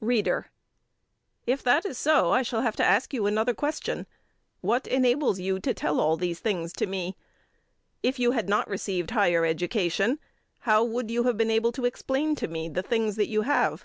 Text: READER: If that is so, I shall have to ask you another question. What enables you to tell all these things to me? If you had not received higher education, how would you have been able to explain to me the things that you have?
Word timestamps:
READER: 0.00 0.50
If 1.46 1.62
that 1.62 1.84
is 1.84 1.98
so, 1.98 2.30
I 2.32 2.40
shall 2.40 2.62
have 2.62 2.74
to 2.76 2.82
ask 2.86 3.12
you 3.12 3.26
another 3.26 3.52
question. 3.52 4.06
What 4.62 4.86
enables 4.86 5.40
you 5.40 5.60
to 5.60 5.74
tell 5.74 6.00
all 6.00 6.16
these 6.16 6.40
things 6.40 6.72
to 6.72 6.86
me? 6.86 7.18
If 8.02 8.18
you 8.18 8.30
had 8.30 8.48
not 8.48 8.66
received 8.66 9.10
higher 9.10 9.44
education, 9.44 10.20
how 10.60 10.84
would 10.84 11.10
you 11.10 11.24
have 11.24 11.36
been 11.36 11.50
able 11.50 11.72
to 11.72 11.84
explain 11.84 12.34
to 12.36 12.48
me 12.48 12.70
the 12.70 12.82
things 12.82 13.16
that 13.16 13.28
you 13.28 13.42
have? 13.42 13.84